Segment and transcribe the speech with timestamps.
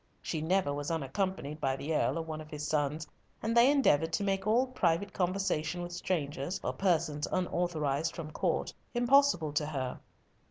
[0.23, 3.05] She never was unaccompanied by the Earl or one of his sons,
[3.43, 8.73] and they endeavoured to make all private conversation with strangers, or persons unauthorised from Court,
[8.95, 9.99] impossible to her.